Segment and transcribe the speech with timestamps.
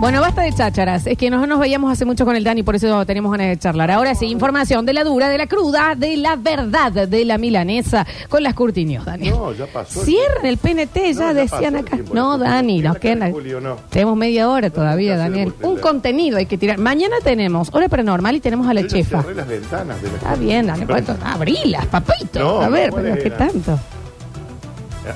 [0.00, 1.06] Bueno, basta de chácharas.
[1.06, 3.58] Es que no nos veíamos hace mucho con el Dani, por eso tenemos ganas de
[3.58, 3.90] charlar.
[3.90, 8.06] Ahora sí, información de la dura, de la cruda, de la verdad, de la milanesa,
[8.30, 9.28] con las curtinios, Dani.
[9.28, 10.00] No, ya pasó.
[10.02, 11.90] Cierren el PNT, ya decían pasó el acá.
[11.96, 12.14] tiempo.
[12.14, 13.32] No, Dani, ¿Tiene nos quedan.
[13.32, 13.76] Julio, no?
[13.90, 15.52] Tenemos media hora todavía, Daniel.
[15.60, 16.78] Un contenido hay que tirar.
[16.78, 19.20] Mañana tenemos hora paranormal y tenemos a la Yo ya chefa.
[19.20, 20.86] cerré las ventanas de la Está bien, Dani.
[20.86, 22.38] Pero- Abrilas, papito.
[22.38, 23.50] No, a ver, ¿cuáles pero ¿qué eran?
[23.52, 23.78] tanto?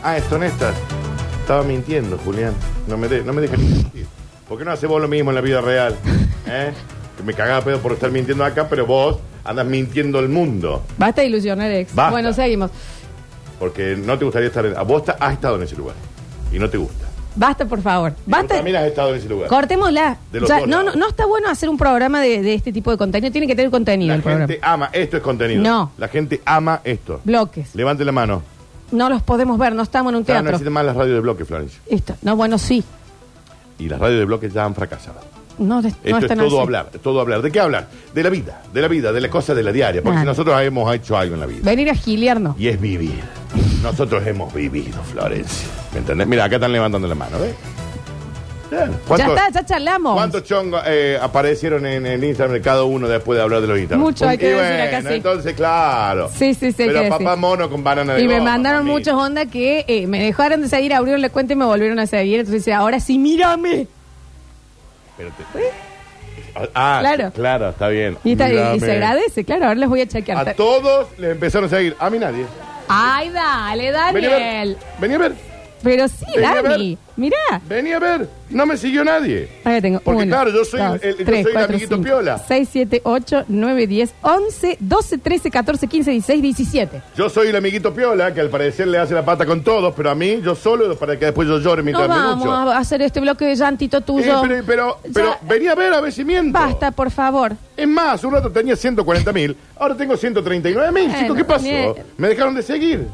[0.03, 0.73] Ah, es honesta.
[1.41, 2.53] Estaba mintiendo, Julián.
[2.87, 4.07] No me, de, no me dejes ni mentir.
[4.49, 5.96] ¿Por qué no haces vos lo mismo en la vida real?
[6.46, 6.73] ¿Eh?
[7.17, 10.82] Que me cagaba pedo por estar mintiendo acá, pero vos andas mintiendo el mundo.
[10.99, 11.95] Basta de ilusionar, ex.
[11.95, 12.11] Basta.
[12.11, 12.71] Bueno, seguimos.
[13.59, 14.77] Porque no te gustaría estar en...
[14.77, 15.95] a Vos ta- has estado en ese lugar.
[16.53, 17.07] Y no te gusta.
[17.37, 18.13] Basta, por favor.
[18.27, 18.57] Y Basta.
[18.57, 19.49] También has estado en ese lugar.
[19.49, 20.18] Cortémosla.
[20.31, 20.96] De los Ya, dos no, no, lados.
[20.96, 23.32] no está bueno hacer un programa de, de este tipo de contenido.
[23.32, 24.46] Tiene que tener contenido La el programa.
[24.49, 24.90] gente ama...
[24.93, 25.63] Esto es contenido.
[25.63, 25.93] No.
[25.99, 27.21] La gente ama esto.
[27.25, 27.75] Bloques.
[27.75, 28.43] Levante la mano.
[28.93, 30.51] No los podemos ver, no estamos en un Ya no teatro.
[30.51, 31.81] existen más las radios de bloque, Florencia.
[31.89, 32.15] Esto.
[32.23, 32.84] No, bueno, sí.
[33.78, 35.20] Y las radios de bloque ya han fracasado.
[35.59, 36.59] No, de- no Esto es todo así.
[36.59, 37.41] hablar, todo hablar.
[37.43, 37.87] ¿De qué hablar?
[38.12, 40.03] De la vida, de la vida, de las cosas de la diaria.
[40.03, 41.61] Porque si nosotros hemos hecho algo en la vida.
[41.62, 42.59] Venir a giliarnos.
[42.59, 43.23] Y es vivir.
[43.83, 45.69] Nosotros hemos vivido, Florencia.
[45.93, 46.27] ¿Me entendés?
[46.27, 47.55] Mira, acá están levantando la mano, ¿ves?
[48.75, 50.14] Ya ¿Cuántos- está, ya charlamos.
[50.14, 53.78] ¿Cuántos chongos eh, aparecieron en el Instagram de cada uno después de hablar de los
[53.78, 54.00] Instagram?
[54.05, 55.14] Mucho, hay que decir acá, sí.
[55.14, 56.28] Entonces, claro.
[56.30, 57.39] Sí, sí, sí, Pero que papá decir.
[57.39, 58.91] mono con banana de Y me mandaron mami.
[58.92, 62.06] muchos onda que eh, me dejaron de seguir, abrieron la cuenta y me volvieron a
[62.06, 62.41] seguir.
[62.41, 63.86] Entonces ahora sí, mírame.
[65.17, 65.45] Pero te-
[66.75, 67.33] Ah, Claro.
[67.33, 68.17] claro, está bien.
[68.22, 68.80] Y, está- y Mírame.
[68.80, 70.48] se agradece, claro, ahora les voy a chequear.
[70.48, 71.97] A todos les empezaron a seguir.
[71.98, 72.47] A mí nadie.
[72.86, 74.77] Ay, dale, Vení a Daniel.
[75.00, 75.33] Vení a ver.
[75.85, 76.99] Pero sí, Vení a Dani.
[77.17, 77.37] Mirá.
[77.69, 78.29] Vení a ver.
[78.51, 79.49] No me siguió nadie.
[79.65, 82.39] Acá tengo Porque uno, claro, yo soy dos, el- yo soy el amiguito piola.
[82.49, 87.03] 6, 7, 8, 9, 10, 11, 12, 13, 14, 15, 16, 17.
[87.17, 90.11] Yo soy el amiguito piola que al parecer le hace la pata con todos, pero
[90.11, 92.53] a mí yo solo para que después yo llore No mientras me vamos lucho.
[92.53, 94.41] a hacer este bloque de llantito Eh, tuyo.
[94.43, 96.59] pero, pero, Ya- pero vení a ver a ver si miento.
[96.59, 97.53] Basta, por favor.
[97.77, 101.05] Es más, un rato tenía 140 mil, ahora tengo 139 mil.
[101.09, 101.64] Bueno, Chicos, ¿qué pasó?
[101.64, 101.92] bien.
[102.17, 103.07] Me dejaron de seguir.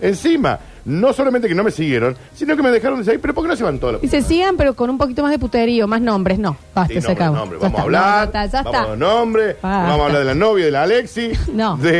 [0.00, 3.20] Encima, no solamente que no me siguieron, sino que me dejaron de seguir.
[3.20, 5.22] ¿Pero por qué no se van todos los Y se sigan, pero con un poquito
[5.22, 6.38] más de puterío, más nombres.
[6.38, 7.36] No, basta, se acabó.
[7.36, 7.58] nombre.
[7.60, 8.02] Ya Vamos a hablar.
[8.02, 8.88] no, ya está, ya Vamos a está.
[8.90, 9.46] dar nombre.
[9.62, 9.68] Basta.
[9.68, 11.32] Vamos a hablar de la novia de la Alexi.
[11.52, 11.76] No.
[11.76, 11.92] De,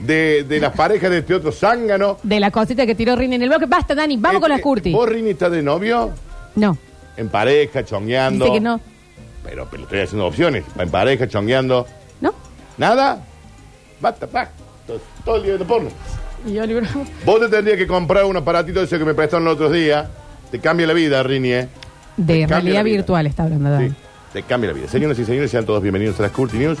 [0.00, 2.18] de, de- de las parejas de este otro zángano.
[2.22, 3.66] De la cosita que tiró Rini en el bloque.
[3.66, 4.92] Basta, Dani, vamos con las eh, curti.
[4.92, 6.10] ¿Vos, Rini, estás de novio?
[6.54, 6.76] No,
[7.16, 8.44] En pareja, chongueando.
[8.44, 8.80] dice que no.
[9.44, 10.64] Pero, pero estoy haciendo opciones.
[10.78, 11.86] En pareja, chongueando.
[12.20, 12.34] ¿No?
[12.78, 13.20] ¿Nada?
[14.00, 14.48] Basta, pa.
[14.86, 15.88] Todo, todo el día de porno.
[16.44, 16.86] Y yo libro.
[17.24, 20.06] Vos te tendrías que comprar un aparatito ese que me prestaron los otros días.
[20.50, 21.68] Te cambia la vida, Rini, ¿eh?
[22.16, 23.88] De realidad virtual está hablando, Dani.
[23.90, 23.94] Sí,
[24.32, 24.88] te cambia la vida.
[24.88, 26.78] Señoras y señores, sean todos bienvenidos a las Curti News.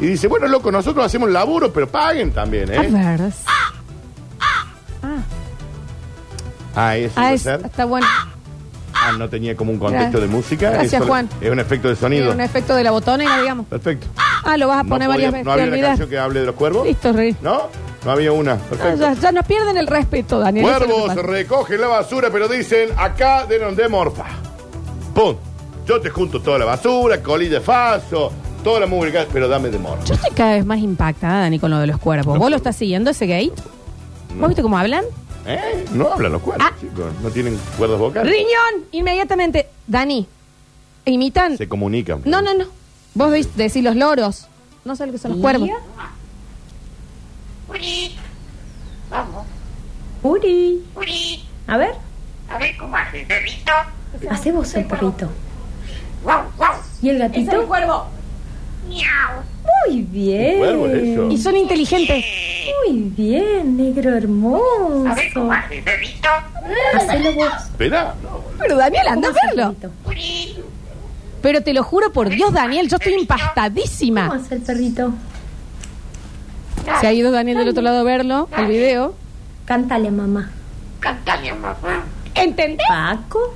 [0.00, 2.88] Y dice, bueno, loco, nosotros hacemos laburo, pero paguen también, A ¿eh?
[2.90, 3.20] ver.
[6.76, 7.60] Ah, eso Ah, puede es- ser.
[7.64, 8.06] está bueno.
[8.94, 10.22] Ah, no tenía como un contexto Gracias.
[10.30, 10.70] de música.
[10.70, 11.28] Gracias, Es Juan.
[11.40, 12.24] Es un efecto de sonido.
[12.26, 13.66] Tiene un efecto de la botonera, digamos.
[13.66, 14.06] Perfecto.
[14.44, 15.44] Ah, lo vas a poner varias veces.
[15.46, 15.88] ¿No había una olvidás.
[15.90, 16.86] canción que hable de los cuervos?
[16.86, 17.36] Listo, Rey.
[17.42, 17.62] ¿No?
[18.04, 18.52] No había una.
[18.52, 18.96] Ah, Perfecto.
[19.00, 20.66] ya, ya nos pierden el respeto, Daniel.
[20.66, 21.26] Eso es lo que Cuervos pasa.
[21.26, 24.24] recogen la basura, pero dicen, acá de morfa.
[25.14, 25.36] ¡Pum!
[25.86, 29.78] Yo te junto toda la basura, colilla de faso, toda la mugre, pero dame de
[29.78, 30.04] morfa.
[30.04, 32.38] Yo estoy cada vez más impactada, Dani, con lo de los cuerpos.
[32.38, 33.52] ¿Vos lo estás siguiendo ese gay?
[34.38, 35.04] ¿Vos viste cómo hablan?
[35.46, 35.84] ¿Eh?
[35.92, 36.74] No hablan los cuervos, Ah.
[36.80, 37.04] chicos.
[37.22, 38.32] No tienen cuerdas vocales.
[38.32, 38.86] ¡Riñón!
[38.92, 39.68] Inmediatamente.
[39.86, 40.26] Dani,
[41.04, 41.56] imitan.
[41.58, 42.22] Se comunican.
[42.24, 42.64] No, no, no.
[43.14, 44.48] Vos de- decís los loros.
[44.84, 45.68] No sé lo que son los cuervos.
[50.22, 51.92] Uri, Uri, a ver,
[52.50, 53.72] a ver cómo hace el perrito.
[54.30, 55.30] hacemos el perrito.
[56.22, 57.66] Guau, guau, ¿Y el gatito?
[57.66, 58.06] cuervo.
[58.88, 59.42] miau.
[59.86, 60.58] Muy bien.
[60.58, 61.28] cuervo es eso?
[61.30, 62.24] Y son inteligentes.
[62.86, 65.04] Muy bien, negro hermoso.
[65.08, 66.28] A ver cómo hace el perrito.
[66.96, 67.52] Hacelo vos.
[67.64, 68.14] Espera.
[68.22, 69.76] No, Pero Daniel, anda a ¿Cómo hace verlo.
[70.06, 70.56] Uri,
[71.44, 75.12] Pero te lo juro por Dios, Daniel, yo estoy ¿Cómo hace el perrito?
[77.02, 79.14] Se ha ido Daniel del otro lado a verlo, el video.
[79.66, 80.50] Cántale, mamá.
[81.00, 82.04] cántale mamá.
[82.34, 82.86] ¿Entendés?
[82.88, 83.54] Paco,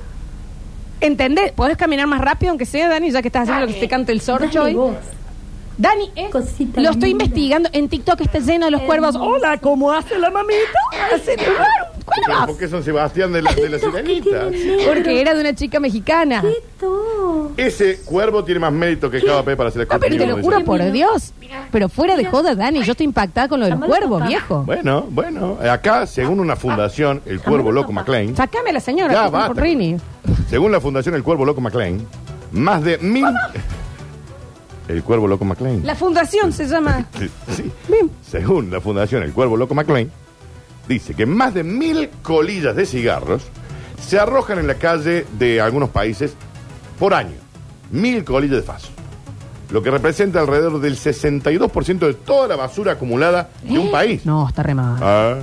[1.01, 1.51] ¿Entendés?
[1.53, 4.11] ¿Podés caminar más rápido, aunque sea, Dani, ya que estás haciendo lo que te canta
[4.11, 4.73] el sorcho dale hoy?
[4.75, 4.95] vos.
[5.79, 7.23] Dani, eh, Cosita lo estoy linda.
[7.23, 7.69] investigando.
[7.73, 9.15] En TikTok está lleno de los cuervos.
[9.15, 11.15] Hola, ¿cómo hace la mamita?
[11.15, 11.37] Hace
[12.17, 12.45] un ¿Pero.
[12.47, 14.49] ¿Por qué son Sebastián de la, de la sirenita?
[14.87, 16.43] Porque era de una chica mexicana.
[17.57, 20.37] Ese cuervo tiene más mérito que cada P para hacer la Ah, pero te lo
[20.41, 21.33] juro por Dios.
[21.71, 24.27] Pero fuera de joda, Dani, yo estoy impactada con lo del cuervo, papá.
[24.27, 24.63] viejo.
[24.63, 25.57] Bueno, bueno.
[25.61, 29.37] Acá, según una fundación, el Cuervo Loco McLean, Sácame a la señora, Ya, que está
[29.39, 29.61] por basta.
[29.61, 29.97] Rini.
[30.49, 32.05] según la fundación El Cuervo Loco McLean,
[32.51, 33.25] más de mil...
[34.87, 35.81] El Cuervo Loco McLean.
[35.85, 37.05] La fundación se llama.
[37.19, 37.71] Sí, sí.
[37.87, 38.09] Bien.
[38.27, 40.09] Según la fundación El Cuervo Loco McLean,
[40.89, 43.43] dice que más de mil colillas de cigarros
[44.05, 46.33] se arrojan en la calle de algunos países
[46.97, 47.35] por año.
[47.91, 48.89] Mil colillas de faso.
[49.71, 53.91] Lo que representa alrededor del 62% de toda la basura acumulada de un ¿Eh?
[53.91, 54.25] país.
[54.25, 54.97] No, está re mal.
[55.01, 55.35] Ah.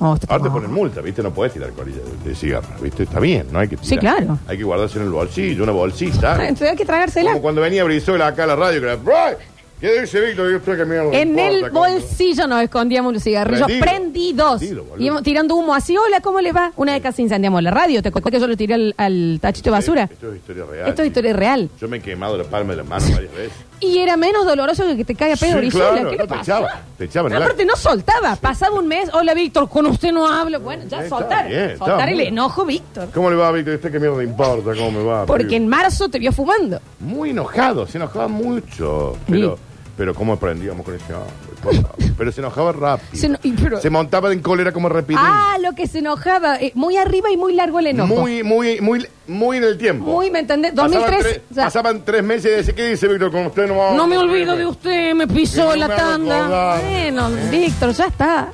[0.00, 0.58] No, está Ahora te mal.
[0.60, 1.22] ponen multa, ¿viste?
[1.22, 3.04] No puedes tirar colillas de, de cigarro, ¿viste?
[3.04, 3.88] Está bien, no hay que tirar.
[3.88, 4.38] Sí, claro.
[4.48, 6.34] Hay que guardarse en el bolsillo, una bolsita.
[6.42, 7.30] Entonces hay que tragársela.
[7.30, 9.34] Como cuando venía Brizuela acá a la radio, que era, "Ay,
[9.80, 10.50] ¿qué dice Víctor?
[10.50, 11.80] Yo que mierda En importa el cómo".
[11.80, 13.84] bolsillo nos escondíamos los cigarrillos Prendido.
[13.86, 14.58] prendidos.
[14.58, 15.04] Prendido, boludo.
[15.04, 15.96] Íbamos tirando humo así.
[15.96, 16.72] Hola, ¿cómo le va?
[16.76, 18.02] Una vez casi incendiamos la radio.
[18.02, 20.02] ¿Te acuerdas que yo lo tiré al, al tachito de basura?
[20.10, 20.88] Esto es historia real.
[20.88, 21.70] Esto es historia real.
[21.80, 23.52] Yo me he quemado la palma de la mano varias veces.
[23.80, 26.26] Y era menos doloroso que que te caiga pedo Sí, claro, ¿Qué no, le te
[26.26, 26.40] pasa?
[26.42, 28.34] echaba, te echaban el Aparte no soltaba.
[28.36, 29.08] Pasaba un mes.
[29.12, 30.58] Hola, Víctor, con usted no hablo.
[30.58, 31.46] Bueno, ya está soltar.
[31.48, 33.08] bien, está soltar el enojo, Víctor.
[33.14, 33.76] ¿Cómo le va, Víctor?
[33.76, 34.74] ¿Usted qué mierda importa?
[34.74, 35.26] ¿Cómo me va?
[35.26, 35.56] Porque pibe?
[35.56, 36.80] en marzo te vio fumando.
[36.98, 39.16] Muy enojado, se enojaba mucho.
[39.28, 39.56] Pero,
[39.98, 41.84] pero ¿cómo aprendíamos con ese hombre?
[42.16, 43.08] Pero se enojaba rápido.
[43.20, 45.18] Se no- y pero- Se montaba en cólera como repito.
[45.22, 46.56] Ah, lo que se enojaba.
[46.60, 48.14] eh, muy arriba y muy largo el enojo.
[48.14, 50.06] Muy, muy, muy, muy en el tiempo.
[50.06, 50.70] Muy, ¿me entendés?
[50.72, 51.42] Pasaban 2003.
[51.48, 53.32] tres- pasaban tres meses y decía, ¿qué dice Víctor?
[53.32, 56.78] Con usted no va no me olvido de usted, me pisó No la me tanda.
[56.80, 58.48] Bueno, Víctor, ya está.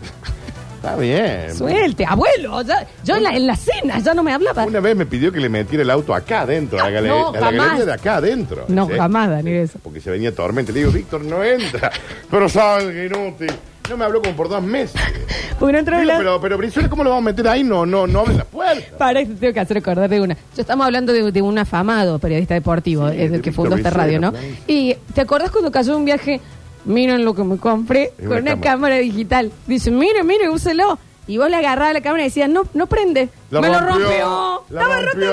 [0.84, 1.54] Está bien.
[1.56, 2.62] Suelte, abuelo.
[2.62, 4.64] ya- yo en la, en la cena ya no me hablaba.
[4.64, 7.28] Una vez me pidió que le metiera el auto acá adentro, a la, gale- No,
[7.30, 7.66] a la jamás.
[7.66, 8.64] galería de acá adentro.
[8.68, 8.92] No, ¿sí?
[8.94, 9.78] jamás, Daniel, eso.
[9.82, 10.72] Porque se venía tormenta.
[10.72, 11.90] Le digo, Víctor, no entra.
[12.30, 13.50] Pero salga, inútil.
[13.88, 14.98] No me habló como por dos meses.
[15.58, 17.62] Porque no entró Digo, la- pero, pero Brizuela, ¿cómo lo vamos a meter ahí?
[17.62, 18.96] No, no, no abre la puerta.
[18.96, 20.34] Para que te tengo que hacer acordar de una.
[20.34, 23.54] Yo estamos hablando de, de un afamado periodista deportivo, Sí, es de el que Víctor
[23.66, 24.32] fundó esta radio, ¿no?
[24.32, 24.46] Claro.
[24.66, 26.40] Y ¿te acordás cuando cayó un viaje?
[26.84, 28.96] Miren lo que me compré con una cámara.
[28.96, 29.50] digital.
[29.66, 30.98] Dice, mire, mire, úselo.
[31.26, 33.30] Y vos le agarrabas la cámara y decías, no, no prende.
[33.50, 34.62] La me lo rompió.
[34.68, 35.30] La Estaba roto rompió.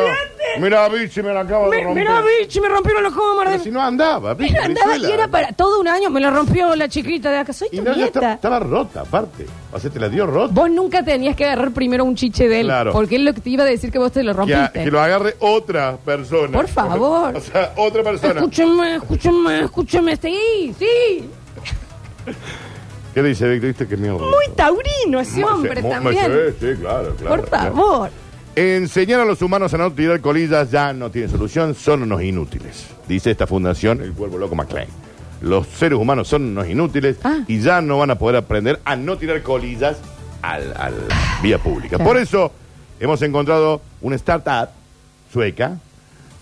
[0.59, 2.03] Mira, bicho, me la acaba de Me- romper.
[2.03, 3.51] Mira, bicho, me rompieron cámara.
[3.51, 6.09] Pero si no andaba, Mira, andaba y era para todo un año.
[6.09, 7.51] Me lo rompió la chiquita de acá.
[7.51, 8.07] Soy Y tu no, ya nieta.
[8.19, 9.45] estaba, estaba rota, aparte.
[9.73, 10.53] O sea, te la dio rota.
[10.53, 12.67] Vos nunca tenías que agarrar primero un chiche de él.
[12.67, 12.93] Claro.
[12.93, 14.83] Porque él lo que te iba a decir que vos te lo Que, rompiste.
[14.85, 16.53] que lo agarre otra persona.
[16.53, 17.35] Por favor.
[17.35, 18.35] O sea, otra persona.
[18.39, 20.15] Escúchame, escúchame, escúchame.
[20.15, 21.29] Sí, sí.
[23.13, 23.67] ¿Qué dice Víctor?
[23.69, 24.19] ¿Viste qué mierda?
[24.19, 26.25] Muy taurino ese hombre también.
[26.25, 27.35] Sí, sí, claro, claro.
[27.35, 27.75] Por claro.
[27.75, 28.09] favor.
[28.55, 32.85] Enseñar a los humanos a no tirar colillas ya no tiene solución, son unos inútiles.
[33.07, 34.87] Dice esta fundación, el Cuervo Loco McLean.
[35.41, 37.39] Los seres humanos son unos inútiles Ah.
[37.47, 39.97] y ya no van a poder aprender a no tirar colillas
[40.41, 40.93] al, al
[41.41, 41.95] vía pública.
[41.97, 42.05] Claro.
[42.11, 42.51] Por eso
[42.99, 44.69] hemos encontrado una startup
[45.33, 45.77] sueca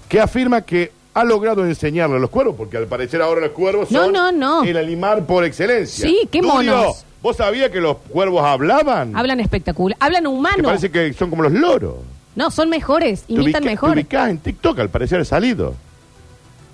[0.07, 3.91] que afirma que ha logrado enseñarle a los cuervos, porque al parecer ahora los cuervos
[3.91, 4.63] No, son no, no.
[4.63, 6.07] el animal por excelencia.
[6.07, 7.05] Sí, qué Durio, monos.
[7.21, 9.15] ¿Vos sabías que los cuervos hablaban?
[9.15, 9.97] Hablan espectacular.
[9.99, 10.63] Hablan Que humano.
[10.63, 11.95] parece que son como los loros.
[12.35, 13.23] No, son mejores.
[13.23, 13.89] Te Imitan ubica- te mejor.
[13.91, 15.73] ubicás en TikTok, al parecer ha salido.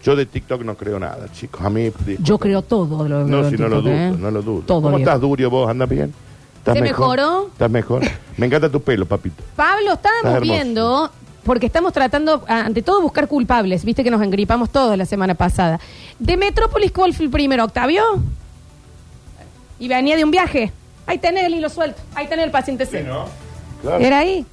[0.04, 1.62] Yo de TikTok no creo nada, chicos.
[1.64, 1.92] A mí.
[2.20, 3.08] Yo creo todo.
[3.08, 4.14] Lo, No, lo- si no lo TikTok, dudo, ¿eh?
[4.20, 4.62] no lo dudo.
[4.68, 5.08] Todo ¿Cómo bien.
[5.08, 5.68] estás, Durio, vos?
[5.68, 6.14] ¿Andas bien?
[6.60, 7.18] ¿Estás ¿Se mejor?
[7.18, 7.48] mejoró?
[7.52, 8.04] ¿Estás mejor?
[8.38, 9.42] Me encanta tu pelo, papito.
[9.56, 10.52] Pablo, Estás estábamos hermoso.
[10.54, 11.12] viendo,
[11.46, 13.86] porque estamos tratando, ante todo, buscar culpables.
[13.86, 15.80] Viste que nos engripamos todos la semana pasada.
[16.20, 17.64] De Metrópolis, ¿cuál fue el primero?
[17.64, 18.04] ¿Octavio?
[19.80, 20.72] Y venía de un viaje.
[21.06, 22.02] Ahí tenés el hilo suelto.
[22.16, 23.06] Ahí tenés el paciente C.
[23.82, 24.00] Claro.
[24.04, 24.44] ¿Era ahí?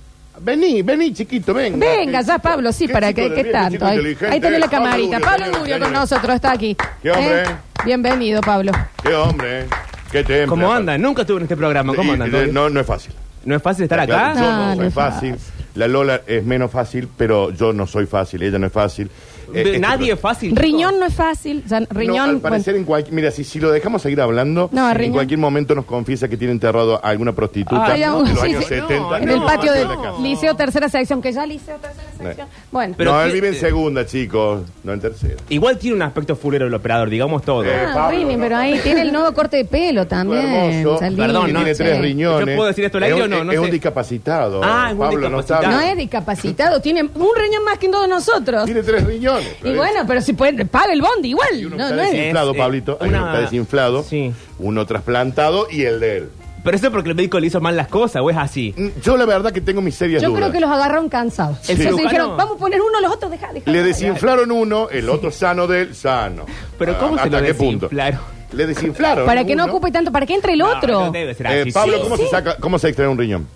[0.41, 1.79] Vení, vení, chiquito, venga.
[1.79, 3.87] Venga, ya, chico- Pablo, sí, qué para que, ¿qué tanto?
[3.87, 5.21] Ahí, ahí tenés la Pablo camarita.
[5.21, 6.77] Pablo Durio con nosotros, está aquí.
[7.03, 7.45] Qué hombre, ¿Eh?
[7.47, 7.57] ¿eh?
[7.85, 8.73] Bienvenido, Pablo.
[9.03, 9.67] Qué hombre,
[10.11, 10.47] qué temple.
[10.47, 11.01] ¿Cómo andan?
[11.01, 11.95] Nunca estuve en este programa.
[11.95, 12.53] ¿Cómo andan?
[12.53, 13.13] No, no es fácil.
[13.45, 14.35] ¿No es fácil estar acá?
[14.35, 15.37] No, no, no soy es fácil.
[15.75, 18.43] La Lola es menos fácil, pero yo no soy fácil.
[18.43, 19.11] Ella no es fácil.
[19.55, 20.55] Eh, este- Nadie es fácil.
[20.57, 21.63] Riñón no es fácil.
[21.91, 22.17] riñón.
[22.17, 23.15] No, al bueno, parecer en cualquier...
[23.15, 25.13] Mira, si, si lo dejamos seguir hablando, No, en riñón.
[25.15, 28.65] cualquier momento nos confiesa que tiene enterrado a alguna prostituta de no, los sí, años
[28.65, 29.19] sí, 70.
[29.19, 29.89] en no, el patio de del.
[30.23, 32.49] Liceo Tercera Sección, que ya Liceo Tercera Sección.
[32.71, 35.37] Bueno, Pero no, que- él vive en eh, segunda, chicos, no en tercera.
[35.49, 37.65] Igual tiene un aspecto fulero el operador, digamos todo.
[37.65, 38.43] Eh, Ah, Pablo, Rini, no.
[38.43, 40.47] pero ahí tiene el nuevo corte de pelo también.
[40.47, 40.99] hermoso.
[40.99, 41.85] Salí, Perdón, Que no tiene sé.
[41.85, 42.49] tres riñones.
[42.49, 43.45] ¿Yo puedo decir esto al aire Es o un- no?
[43.45, 43.71] No es un sé.
[43.73, 44.61] discapacitado.
[44.65, 45.63] Ah, es un Pablo, no discapacitado.
[45.63, 45.75] sabe.
[45.75, 48.65] No es discapacitado, tiene un riñón más que todos nosotros.
[48.65, 49.57] Tiene tres riñones.
[49.65, 51.49] Y bueno, pero si puede, paga el bondi igual.
[51.59, 52.13] Y uno No, está no es.
[52.13, 52.99] desinflado, Es, eh, Pablito.
[53.01, 54.03] Hay uno una- está desinflado.
[54.03, 54.33] Sí.
[54.59, 56.29] Uno trasplantado y el de él.
[56.65, 58.73] Pero eso es porque el médico le hizo mal las cosas, o es así.
[58.77, 60.43] Mm, Yo la verdad que tengo mis serias Yo dudas.
[60.43, 61.59] creo que los agarraron cansados.
[61.69, 63.71] El Entonces cirujano- dijeron, vamos a poner uno, los otros deja, deja.
[63.71, 66.45] Le desinflaron uno, el otro sano de él, sano.
[66.79, 67.87] Pero ¿cómo Ah, se lo ¿Hasta qué punto?
[67.87, 68.21] desinflaron?
[68.53, 69.27] Le desinflaron.
[69.27, 69.73] Para que no uno.
[69.73, 71.07] ocupe tanto, para que entre el No, otro.
[71.07, 71.73] no debe ser Eh, así.
[71.73, 72.03] Pablo, Sí.
[72.03, 72.23] ¿cómo, sí.
[72.25, 73.49] Se saca, ¿cómo se extrae un riñón?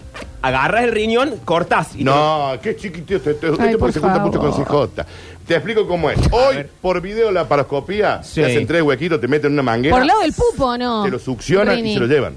[0.42, 1.94] Agarras el riñón, cortás.
[1.96, 3.16] y No, qué chiquitito.
[3.16, 5.04] Este, este, Ay, este por porque se junta mucho con CJ.
[5.46, 6.18] Te explico cómo es.
[6.32, 6.70] Hoy, ver.
[6.80, 8.40] por video la paroscopía, Sí.
[8.40, 11.04] te hacen tres huequitos, te meten una manguera, Por el lado del pupo, ¿no?
[11.04, 11.90] te lo succionan Rini.
[11.92, 12.34] y se lo llevan.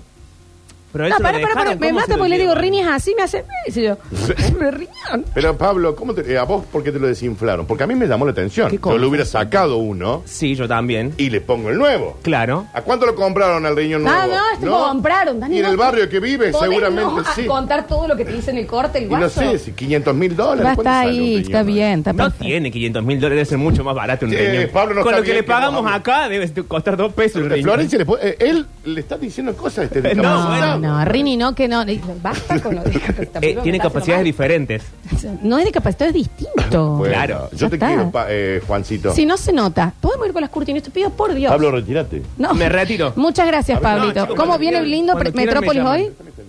[0.91, 2.38] Pero él no, se lo para, para, para, dejaron, me ¿cómo mata lo porque le
[2.38, 2.63] digo, llevan?
[2.63, 3.46] Rini es así, me hace.
[3.67, 3.98] dice yo,
[4.60, 5.25] "Me riñón".
[5.36, 7.65] Pero Pablo, ¿cómo te, eh, ¿a vos por qué te lo desinflaron?
[7.67, 8.69] Porque a mí me llamó la atención.
[8.69, 8.98] ¿Qué Yo cosa?
[8.98, 11.13] le hubiera sacado uno Sí, yo también.
[11.17, 12.17] y le pongo el nuevo.
[12.24, 12.65] Claro.
[12.74, 14.17] ¿A cuánto lo compraron al riñón nuevo?
[14.19, 15.55] Ah, no, este lo compraron, Dani.
[15.55, 17.46] Y en no el barrio que vive, ¿Podés seguramente no a- sí.
[17.46, 19.41] contar todo lo que te dice en el corte, el Y no guaso?
[19.41, 20.65] sé, si 500 mil dólares.
[20.65, 22.46] Va a ¿cuánto estar sale un ahí, riñón está bien, está No perfecto.
[22.46, 24.69] tiene 500 mil dólares, debe ser mucho más barato un Sí, riñón.
[24.74, 27.43] Pablo, no Con está lo que bien le que pagamos acá debe costar dos pesos
[27.43, 27.69] el De riñón.
[27.69, 30.78] Florencia, le pu- eh, él le está diciendo cosas este No.
[30.79, 31.83] No, Rini no, que no.
[32.21, 33.00] Basta con lo de.
[33.41, 34.83] Eh, tiene capacidades diferentes.
[35.43, 36.95] No es discapacidad, es distinto.
[36.98, 37.50] Bueno, Claro.
[37.53, 37.88] Yo te está.
[37.88, 39.13] quiero, pa- eh, Juancito.
[39.13, 40.83] Si no se nota, podemos ir con las cortinas.
[40.83, 41.51] Te pido por Dios.
[41.51, 42.21] Pablo, retírate.
[42.38, 42.53] No.
[42.53, 43.13] Me retiro.
[43.15, 44.21] Muchas gracias, A ver, no, Pablito.
[44.21, 46.01] chicos, ¿Cómo cuando viene quieran- lindo cuando Pre- quieran me Metrópolis llaman.
[46.01, 46.39] hoy?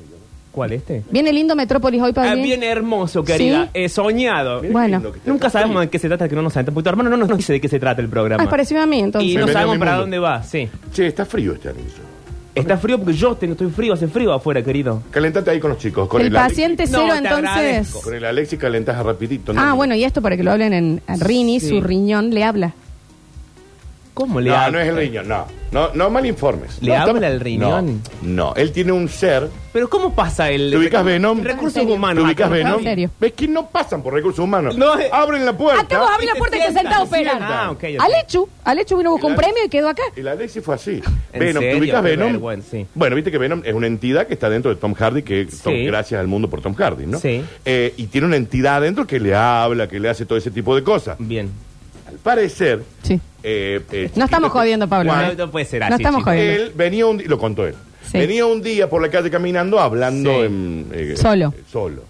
[0.53, 1.05] ¿Cuál este?
[1.11, 2.43] ¿Viene lindo Metrópolis hoy, Ah, Pablín?
[2.43, 3.65] bien hermoso, querida.
[3.67, 3.71] Sí.
[3.75, 4.61] He soñado.
[4.63, 4.89] Mira Bueno.
[4.99, 6.75] qué lindo que está Nunca el sabemos de qué se trata que no nos sentamos.
[6.75, 8.43] Porque tu hermano no nos dice de qué se trata el programa.
[8.43, 9.31] Ah, pareció a mí, entonces.
[9.31, 10.03] y no sabemos mi para mundo.
[10.03, 10.69] dónde va, sí.
[10.93, 12.10] Che, está frío este anillo.
[12.55, 15.03] Está frío porque yo tengo, estoy frío, hace frío afuera, querido.
[15.11, 16.09] Calentate ahí con los chicos.
[16.09, 17.49] Con el el, paciente cero, te entonces.
[17.49, 18.01] agradezco.
[18.03, 19.53] Con el Alexis calentás rapidito.
[19.53, 19.61] ¿no?
[19.61, 21.69] Ah, bueno, y esto para que lo hablen en en Rini, Sí.
[21.69, 22.75] su riñón le habla.
[24.21, 24.71] ¿Cómo le No, habla?
[24.73, 25.47] no es el riñón, no.
[25.73, 26.79] No, no mal informes.
[26.83, 28.03] ¿Le No, habla estamos- el riñón?
[28.23, 29.49] No, no, él tiene un ser.
[29.73, 30.71] Pero ¿cómo pasa el...
[30.71, 31.43] ¿Te ubicas Venom?
[31.43, 31.95] Recursos ¿En serio?
[31.95, 32.25] humanos.
[32.25, 32.79] ¿Te ubicas acá, Venom?
[32.79, 33.11] ¿En serio?
[33.21, 34.77] ¿Ves que no pasan por recursos humanos?
[34.77, 35.09] No, eh.
[35.13, 35.81] Abren la puerta.
[35.83, 37.29] Acá vos abrí la puerta y te.
[37.31, 38.01] Ah, ok, ok.
[38.01, 40.03] Alechu, Alechu vino a buscar un premio y quedó acá.
[40.17, 41.01] El Alexis fue así.
[41.33, 41.79] ¿En Venom, ¿te serio?
[41.79, 42.33] ubicas Qué Venom?
[42.33, 42.87] vergüenza, sí.
[42.95, 45.73] Bueno, viste que Venom es una entidad que está dentro de Tom Hardy, que Tom-
[45.73, 45.85] Sí.
[45.85, 47.21] gracias al mundo por Tom Hardy, ¿no?
[47.21, 47.43] Sí.
[47.65, 50.75] Eh, y tiene una entidad adentro que le habla, que le hace todo ese tipo
[50.75, 51.17] de cosas.
[51.21, 51.49] Bien.
[52.11, 53.21] Al parecer, Sí.
[53.43, 55.13] eh, eh, No estamos chiquito, jodiendo, Pablo.
[55.13, 55.35] Juan, ¿eh?
[55.37, 56.33] No, no puede ser No así, estamos chicos.
[56.35, 56.63] jodiendo.
[56.65, 57.75] Él venía un día, lo contó él.
[58.11, 58.19] Sí.
[58.19, 60.47] Venía un día por la calle caminando, hablando Sí.
[60.47, 61.55] en, eh, Solo.
[61.57, 62.03] eh, solo.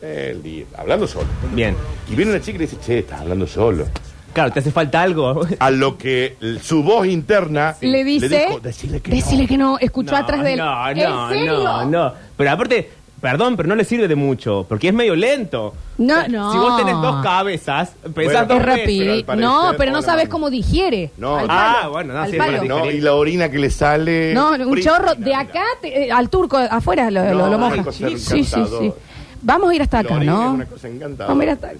[0.00, 1.26] El día, hablando solo.
[1.54, 1.74] Bien.
[2.10, 3.86] Y viene una chica y le dice, che, estás hablando solo.
[4.34, 5.46] Claro, te hace falta algo.
[5.60, 8.28] A lo que l- su voz interna Le dice.
[8.28, 9.48] dijo, decirle que decile no.
[9.48, 10.58] que no, escuchó No, atrás de él.
[10.58, 11.58] No, ¿En no, serio?
[11.64, 12.12] no, no.
[12.36, 12.90] Pero aparte,
[13.24, 15.72] perdón, pero no le sirve de mucho, porque es medio lento.
[15.96, 16.52] No, no.
[16.52, 18.80] Si vos tenés dos cabezas, pensás Bueno, dos Es veces.
[18.80, 18.98] rápido.
[19.04, 21.10] pero al parecer, No, pero no hola, sabes cómo digiere.
[21.16, 21.92] No, Al ah, palo.
[21.92, 22.64] bueno, no, Al sí, es palo.
[22.64, 24.34] No, y la orina que le sale.
[24.34, 25.40] No, un prístina, chorro de mira.
[25.40, 27.92] acá te- eh, al turco, afuera lo, No, lo, lo una moja.
[27.92, 28.92] Sí, sí, sí.
[29.40, 30.52] Vamos a ir hasta La acá, orina es ¿no?
[30.52, 31.26] una cosa encantadora.
[31.28, 31.78] Vamos a ir hasta acá.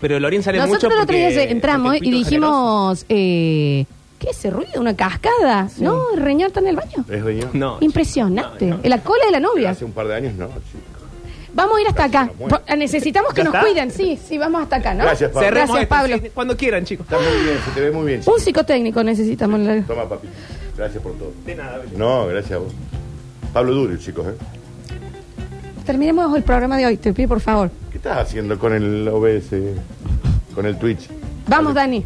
[0.00, 2.50] Pero Lorín sale mucho Nosotros el otro día entramos porque y el pito es generoso.
[3.00, 3.86] dijimos, eh,
[4.22, 4.80] ¿qué es ese ruido?
[4.80, 5.68] ¿Una cascada?
[5.78, 7.04] No, el reñón está en el baño.
[7.10, 7.50] ¿Es riñón?
[7.52, 7.76] No.
[7.80, 8.66] Impresionante.
[8.66, 8.80] No, no.
[8.84, 9.70] En la cola de la novia.
[9.70, 10.78] Hace un par de años no, chico.
[11.54, 12.30] Vamos a ir hasta acá.
[12.78, 13.66] Necesitamos que ¿Ya nos está?
[13.66, 13.90] cuiden.
[13.90, 15.04] Sí, sí, vamos hasta acá, ¿no?
[15.04, 15.46] Gracias, Pablo.
[15.48, 16.16] Cerremos Gracias, esto, Pablo.
[16.22, 17.04] sí, cuando quieran, chicos.
[17.04, 18.22] Está muy bien, se te ve muy bien.
[18.24, 19.60] Un psicotécnico necesitamos.
[19.60, 20.28] la- Toma, papi.
[20.78, 21.32] Gracias por todo.
[21.44, 21.82] De nada.
[21.96, 22.72] No, gracias a vos.
[23.52, 24.34] Pablo Duro, chicos, ¿eh?
[25.84, 27.70] Terminemos el programa de hoy, te pido por favor.
[27.90, 29.50] ¿Qué estás haciendo con el OBS?
[30.54, 31.08] Con el Twitch.
[31.48, 32.04] Vamos, Dani.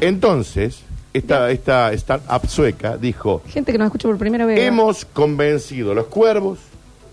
[0.00, 0.80] Entonces,
[1.16, 4.58] esta, esta startup sueca dijo: Gente que nos escucha por primera vez.
[4.60, 6.58] Hemos convencido a los cuervos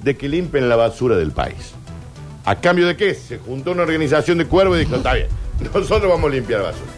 [0.01, 1.73] de que limpien la basura del país.
[2.45, 3.13] ¿A cambio de qué?
[3.13, 5.27] Se juntó una organización de cuervos y dijo: Está bien,
[5.73, 6.91] nosotros vamos a limpiar la basura.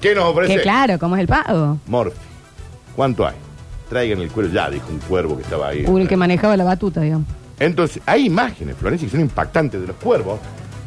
[0.00, 0.56] ¿Qué nos ofrece?
[0.56, 1.78] Que claro, ¿cómo es el pago?
[1.86, 2.18] Morfi.
[2.96, 3.36] ¿Cuánto hay?
[3.88, 4.52] Traigan el cuervo.
[4.52, 5.84] Ya, dijo un cuervo que estaba ahí.
[5.84, 7.26] El que manejaba la batuta, digamos.
[7.58, 10.40] Entonces, hay imágenes, Florencia, que son impactantes de los cuervos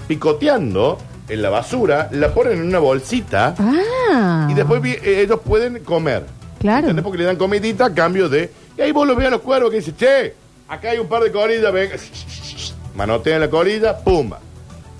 [0.07, 0.97] picoteando
[1.29, 4.47] en la basura, la ponen en una bolsita Ah.
[4.49, 6.25] y después vi- eh, ellos pueden comer.
[6.59, 6.81] Claro.
[6.81, 7.03] ¿Entendés?
[7.03, 8.51] Porque le dan comidita a cambio de.
[8.77, 10.35] Y ahí vos lo ves a los cuervos que dicen, che,
[10.67, 11.95] acá hay un par de corillas, venga.
[12.95, 14.39] Manotean la corilla, pumba.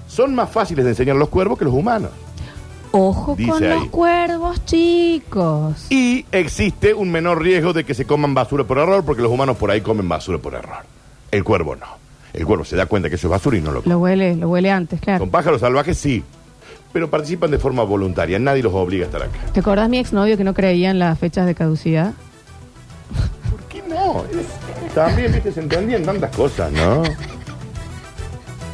[0.08, 2.12] Son más fáciles de enseñar los cuervos que los humanos.
[2.92, 3.70] Ojo Dice con ahí.
[3.80, 5.88] los cuervos, chicos.
[5.90, 9.58] Y existe un menor riesgo de que se coman basura por error, porque los humanos
[9.58, 10.84] por ahí comen basura por error.
[11.32, 11.88] El cuervo no.
[12.34, 13.94] El cuervo se da cuenta que eso es basura y no lo come.
[13.94, 15.20] Lo huele, lo huele antes, claro.
[15.20, 16.24] Con pájaros salvajes sí,
[16.92, 18.40] pero participan de forma voluntaria.
[18.40, 19.38] Nadie los obliga a estar acá.
[19.54, 22.14] ¿Te acordás mi exnovio que no creía en las fechas de caducidad?
[23.50, 24.24] ¿Por qué no?
[24.26, 27.04] Es- También, viste, se entendían tantas cosas, ¿no?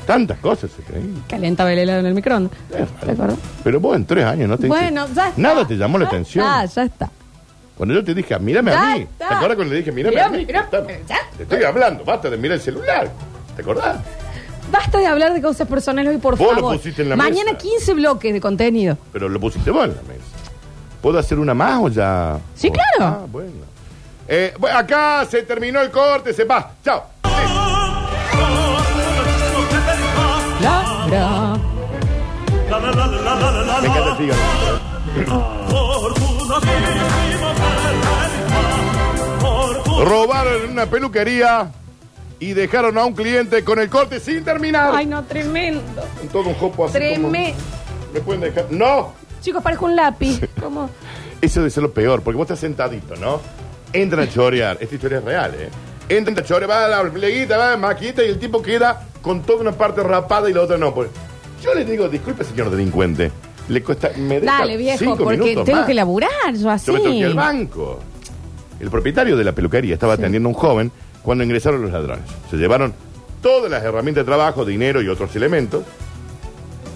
[0.05, 1.23] Tantas cosas se creían.
[1.29, 2.51] Calentaba el helado en el microondas.
[3.05, 3.37] ¿Te acuerdas?
[3.63, 5.33] Pero vos en tres años no te Bueno, ya está.
[5.41, 6.45] Nada te llamó la Ya atención.
[6.45, 7.11] está, ya está.
[7.77, 9.01] Cuando yo te dije, "Ah, mírame Ya a mí.
[9.03, 9.27] está.
[9.29, 10.45] ¿Te acuerdas cuando le dije, mírame Mirame, a mí?
[10.47, 11.19] mirame, Está- ya.
[11.37, 13.09] Te estoy hablando, basta de mirar el celular.
[13.59, 13.97] ¿Te acordás?
[14.71, 16.77] Basta de hablar de cosas personales hoy, por Vos lo favor.
[16.77, 17.57] pusiste en la Mañana mesa.
[17.57, 18.97] 15 bloques de contenido.
[19.11, 20.23] Pero lo pusiste vos en la mesa.
[21.01, 22.39] ¿Puedo hacer una más o ya?
[22.55, 22.87] Sí, o- claro.
[23.21, 23.51] Ah, bueno.
[24.29, 26.71] Eh, bueno, acá se terminó el corte, se va.
[26.85, 27.03] Chao.
[30.61, 31.59] Claro.
[33.81, 35.49] Me encanta el fígado.
[40.05, 41.71] Robaron en una peluquería
[42.39, 44.91] y dejaron a un cliente con el corte sin terminar.
[44.93, 45.81] Ay, no, tremendo.
[46.19, 47.57] Con todo un jopo así como- Tremendo.
[48.13, 48.65] ¿Me pueden dejar?
[48.71, 49.13] ¡No!
[49.41, 50.41] Chicos, parezco un lápiz.
[50.61, 50.89] ¿Cómo?
[51.41, 53.39] Eso debe ser lo peor, porque vos estás sentadito, ¿no?
[53.93, 54.77] Entran a chorear.
[54.79, 55.69] Esta historia es real, ¿eh?
[56.09, 60.01] Entra chore, va la pleguita, va maquita y el tipo queda con toda una parte
[60.01, 60.93] rapada y la otra no.
[60.93, 61.09] Pues,
[61.63, 63.31] yo le digo, disculpe, señor delincuente.
[63.67, 64.09] Le cuesta.
[64.17, 65.87] Me deja Dale, viejo, cinco porque minutos tengo más.
[65.87, 66.87] que laburar yo así.
[66.87, 67.99] Yo me tengo que ir al banco.
[68.79, 70.91] El propietario de la peluquería estaba atendiendo a un joven
[71.29, 72.25] cuando ingresaron los ladrones.
[72.49, 72.91] Se llevaron
[73.39, 75.83] todas las herramientas de trabajo, dinero y otros elementos.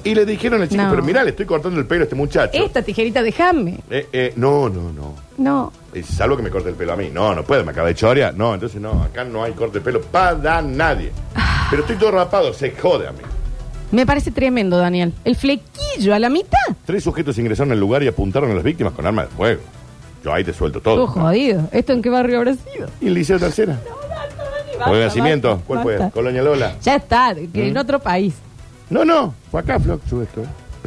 [0.03, 0.89] Y le dijeron al chico, No.
[0.89, 2.49] pero mirá, le estoy cortando el pelo a este muchacho.
[2.51, 3.77] Esta tijerita, déjame.
[3.91, 5.13] Eh, eh, no, no, no.
[5.37, 5.71] No.
[6.03, 7.11] Salvo que me corte el pelo a mí.
[7.13, 8.33] No, no puede, me acaba de chorear.
[8.33, 11.11] No, entonces no, acá no hay corte de pelo para nadie.
[11.69, 13.19] Pero estoy todo rapado, se jode a mí.
[13.91, 15.13] Me parece tremendo, Daniel.
[15.25, 16.57] El flequillo a la mitad.
[16.87, 19.61] Tres sujetos ingresaron al lugar y apuntaron a las víctimas con armas de fuego.
[20.25, 20.95] Yo ahí te suelto todo.
[20.95, 21.67] Todo jodido.
[21.71, 22.87] ¿Esto en qué barrio habrá sido?
[22.99, 23.79] ¿Y el Liceo Tercera?
[24.87, 25.61] ¿O de nacimiento?
[25.67, 26.11] ¿Cuál fue?
[26.13, 26.75] Colonia Lola.
[26.81, 28.33] Ya está, que en otro país.
[28.89, 30.41] No, no, fue acá, Flox, sube esto,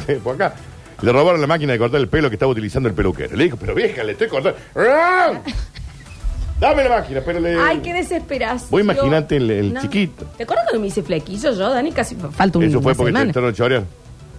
[0.09, 0.21] ¿eh?
[0.25, 0.55] fue acá.
[1.03, 3.37] Le robaron la máquina de cortar el pelo que estaba utilizando el peluquero.
[3.37, 4.59] Le dijo, pero vieja, le estoy cortando.
[4.76, 5.33] ¡Ah!
[6.61, 7.55] Dame la máquina, pero le.
[7.61, 8.71] Ay, qué desesperación.
[8.71, 10.25] Vos imaginate el- el chiquito.
[10.38, 11.93] ¿Te acuerdas cuando me hice flequillo yo, Dani?
[11.93, 13.85] Casi falta un Eso fue porque te entraron a chorear.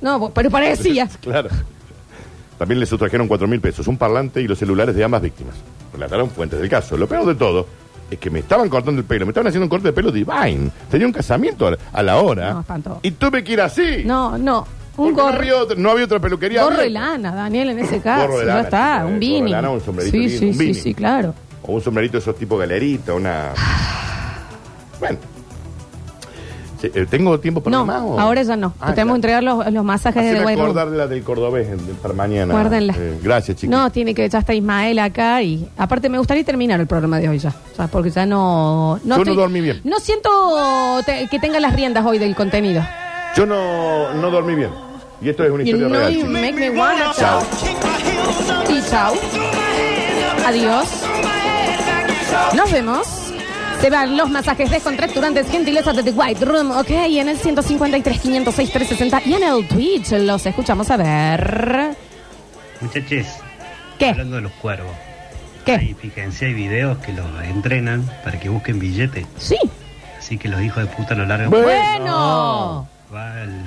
[0.01, 1.07] No, vos- pero parecía.
[1.21, 1.49] Claro.
[2.57, 5.53] También le sustrajeron cuatro mil pesos, un parlante y los celulares de ambas víctimas.
[5.93, 6.97] Relataron fuentes del caso.
[6.97, 7.67] Lo peor de todo
[8.09, 10.69] es que me estaban cortando el pelo, me estaban haciendo un corte de pelo divine.
[10.89, 12.53] Tenía un casamiento a, a la hora.
[12.53, 12.99] No, espantoso.
[13.03, 14.03] y tuve que ir así.
[14.05, 14.65] No, no.
[14.97, 15.37] Un Porque no gorro.
[15.37, 16.63] había, otra, no había otra peluquería.
[16.63, 16.99] Gorro de abierta.
[17.11, 18.43] lana, Daniel, en ese caso.
[18.43, 20.73] Ya está, eh, un gorro de lana, un sombrerito sí, lindo, sí, un sí, beanie.
[20.81, 21.35] sí, claro.
[21.63, 23.51] O un sombrerito de esos tipo galerita, una.
[24.99, 25.19] Bueno.
[26.79, 28.01] Sí, eh, ¿Tengo tiempo para No, más?
[28.03, 28.19] o?
[28.19, 28.73] ahora ya no.
[28.79, 30.65] Ah, Te tenemos que entregar los, los masajes Haceme de White Room.
[30.69, 32.53] acordar de la del cordobés en- para mañana.
[32.53, 32.93] Guárdenla.
[32.97, 33.75] Eh, gracias, chicos.
[33.75, 37.29] No, tiene que, ya está Ismael acá y aparte me gustaría terminar el programa de
[37.29, 37.49] hoy ya.
[37.73, 38.99] O sea, porque ya no...
[39.03, 39.81] Yo no dormí bien.
[39.83, 40.29] No siento
[41.05, 42.83] te- que tenga las riendas hoy del contenido.
[43.35, 44.69] Yo no, no dormí bien.
[45.19, 46.13] Y esto es una You historia know real.
[46.13, 46.31] you chicos.
[46.33, 47.41] make me wanna Chao.
[48.69, 49.13] Y chao.
[50.45, 50.87] Adiós.
[52.55, 53.07] Nos vemos.
[53.81, 58.19] Se van los masajes descontracturantes, gentileza de The White Room, ok, y en el 153,
[58.19, 61.95] 506, 360 y en el Twitch los escuchamos a ver.
[62.81, 63.27] Muchachos,
[63.99, 64.09] ¿Qué?
[64.09, 64.91] hablando de los cuervos.
[65.63, 65.73] ¿Qué?
[65.73, 69.27] Ahí, fíjense, hay videos que los entrenan para que busquen billetes.
[69.37, 69.57] Sí.
[70.17, 71.49] Así que los hijos de puta lo largan.
[71.51, 72.87] Bueno.
[73.13, 73.51] Va el,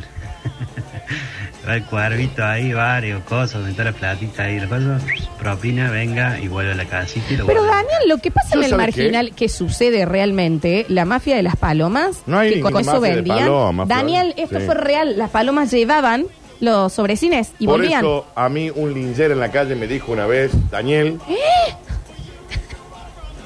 [1.69, 5.03] va el cuervito ahí, varios cosas, meter la platita ahí, las cosas,
[5.39, 7.77] propina, venga y vuelve a la casita y lo Pero guarda.
[7.77, 11.43] Daniel, lo que pasa ¿Tú en el sabes marginal, que sucede realmente, la mafia de
[11.43, 13.39] las palomas, No hay que con ninguna eso mafia de vendían.
[13.41, 14.45] palomas, Daniel, Flor.
[14.45, 14.67] esto Sí.
[14.67, 16.27] fue real, las palomas llevaban
[16.61, 18.01] los sobrecines y Por volvían.
[18.01, 21.19] eso a mí un lincher en la calle me dijo una vez, Daniel.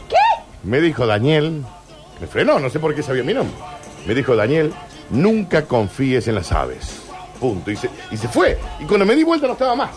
[0.09, 0.17] ¿Qué?
[0.63, 1.63] Me dijo Daniel.
[2.21, 3.55] Me frenó, no sé por qué sabía mi nombre.
[4.07, 4.73] Me dijo Daniel,
[5.11, 7.01] nunca confíes en las aves.
[7.41, 7.71] Punto.
[7.71, 8.59] Y se, y se fue.
[8.81, 9.91] Y cuando me di vuelta no estaba más.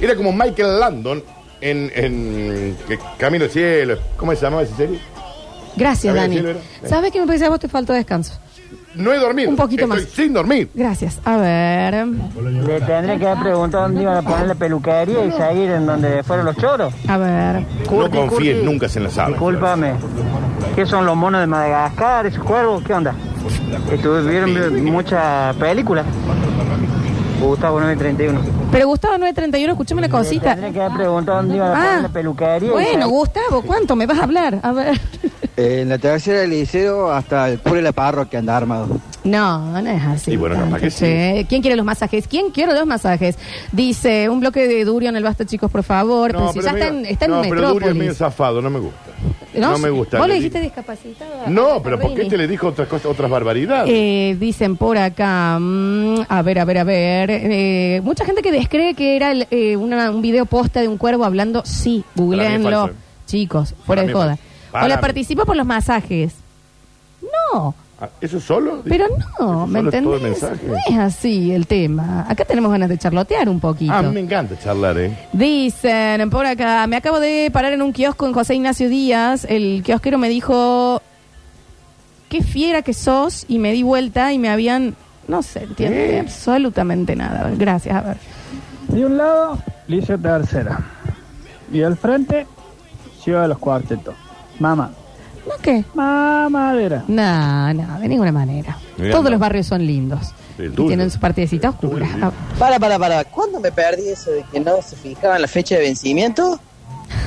[0.00, 1.22] Era como Michael Landon
[1.60, 3.98] en, en que- Camino al Cielo.
[4.16, 4.98] ¿Cómo se llamaba esa serie?
[5.76, 6.38] Gracias, Dani.
[6.38, 6.44] Sí.
[6.86, 8.38] ¿Sabes qué me parece a vos te faltó descanso?
[8.94, 9.50] No he dormido.
[9.50, 10.08] Un poquito Estoy más.
[10.10, 10.70] sin dormir.
[10.72, 11.20] Gracias.
[11.24, 12.06] A ver.
[12.06, 16.22] Le tendré que haber preguntado dónde iban a poner la peluquería y seguir en donde
[16.22, 16.94] fueron los choros.
[17.08, 17.60] A ver.
[17.90, 19.30] No confíes Curti, nunca en las aves.
[19.30, 19.94] Discúlpame.
[20.76, 22.84] ¿Qué son los monos de Madagascar, esos cuervos?
[22.84, 23.14] ¿Qué onda?
[23.92, 26.06] ¿Estuvieron muchas películas?
[27.40, 28.40] Gustavo 931.
[28.72, 30.54] Pero Gustavo 931, escúchame una cosita.
[30.54, 32.68] Tendré que haber preguntado dónde iban a Ah, la peluquería.
[32.68, 34.58] y bueno, Gustavo, ¿cuánto me vas a hablar?
[34.62, 34.98] A ver.
[35.56, 38.88] En la tercera del liceo hasta el cura de la parroquia anda armado.
[39.24, 40.32] No, no es así.
[40.32, 40.98] Y bueno, capaz tanto, que sí.
[41.04, 41.46] che.
[41.48, 42.26] ¿Quién quiere los masajes?
[42.26, 43.36] ¿Quién quiere los masajes?
[43.72, 46.32] Dice, un bloque de Durio en el Basta, chicos, por favor.
[46.32, 47.96] pero si ya en, medio- está en no, pero Duri es Metrópolis.
[47.98, 49.03] medio zafado, no me gusta.
[49.60, 50.18] No, me gusta.
[50.18, 51.30] ¿Vos le di- dijiste discapacitado?
[51.46, 52.30] a- No, pero ¿por qué Rini?
[52.30, 53.90] te le dijo otras cosas, otras barbaridades?
[53.92, 57.30] Eh, dicen por acá, mm, a ver, a ver, a ver.
[57.30, 60.98] eh, mucha gente que descree que era el, eh, una- un video posta de un
[60.98, 61.62] cuervo hablando.
[61.64, 62.70] Sí, es googleenlo.
[62.86, 62.94] falso.
[63.26, 64.26] Chicos, fuera Para de mí joda.
[64.36, 64.42] falso.
[64.72, 65.00] Para Hola, mí.
[65.00, 66.34] participo por los masajes.
[67.54, 68.82] No, Ah, ¿Eso solo?
[68.86, 69.06] pero
[69.40, 70.42] no, ¿me entendés?
[70.42, 72.26] No es así el tema.
[72.28, 73.92] Acá tenemos ganas de charlotear un poquito.
[73.92, 75.16] Ah, a mí me encanta charlar, ¿eh?
[75.32, 79.46] Dicen por acá, me acabo de parar en un kiosco en José Ignacio Díaz.
[79.48, 81.00] El kiosquero me dijo,
[82.28, 84.94] qué fiera que sos, y me di vuelta y me habían,
[85.28, 87.50] no sé, entiende absolutamente nada.
[87.56, 88.16] Gracias, a ver.
[88.88, 90.78] De un lado, Liceo Tercera.
[91.72, 92.46] Y al frente,
[93.22, 94.14] Ciudad de los Cuartetos.
[94.58, 94.90] Mamá.
[95.46, 95.84] ¿No qué?
[95.94, 97.04] Mamadera.
[97.08, 98.76] No, no, de ninguna manera.
[98.96, 99.30] Mirá, Todos no.
[99.30, 100.32] los barrios son lindos.
[100.58, 100.88] El Y tuyo.
[100.88, 102.06] tienen su partecita oscura.
[102.58, 103.24] Para, para, para.
[103.24, 106.58] ¿Cuándo me perdí eso de que no se fijaba en la fecha de vencimiento?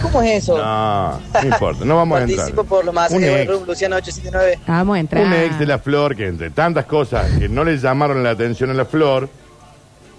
[0.02, 0.58] ¿Cómo es eso?
[0.58, 2.38] No, no importa, no vamos a entrar.
[2.40, 3.48] Participo por los más Un ex.
[3.50, 4.60] Room, Luciano 879.
[4.68, 5.26] Vamos a entrar.
[5.26, 8.70] Un ex de la flor que entre tantas cosas que no le llamaron la atención
[8.70, 9.30] a la flor,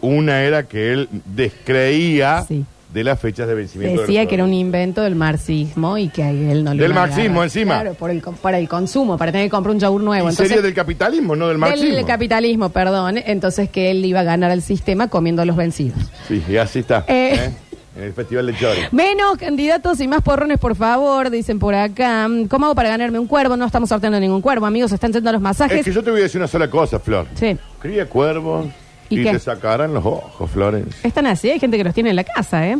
[0.01, 2.65] una era que él descreía Sí.
[2.93, 4.01] De las fechas de vencimiento.
[4.01, 6.93] Decía de que era un invento del marxismo y que a él no le Del
[6.93, 7.45] iba a marxismo agarrar.
[7.45, 7.75] encima.
[7.81, 10.27] Claro, por el, para el consumo, para tener que comprar un yogur nuevo.
[10.29, 11.95] Y Entonces, sería del capitalismo, no del marxismo.
[11.95, 13.19] del capitalismo, perdón.
[13.19, 15.99] Entonces que él iba a ganar al sistema comiendo a los vencidos.
[16.27, 17.05] Sí, y así está.
[17.09, 17.35] Eh.
[17.35, 17.51] ¿eh?
[17.97, 18.81] En el Festival de Chori.
[18.93, 22.29] Menos candidatos y más porrones, por favor, dicen por acá.
[22.49, 23.57] ¿Cómo hago para ganarme un cuervo?
[23.57, 24.93] No estamos sorteando ningún cuervo, amigos.
[24.93, 25.81] Están yendo a los masajes.
[25.81, 27.27] Es que yo te voy a decir una sola cosa, Flor.
[27.35, 27.57] Sí.
[27.81, 28.67] Cría cuervos
[29.11, 29.33] ¿Y y, qué?
[29.33, 30.85] te sacarán los ojos, Flores.
[31.03, 32.79] Están así, hay gente que los tiene en la casa, ¿eh?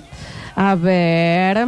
[0.57, 1.67] A ver.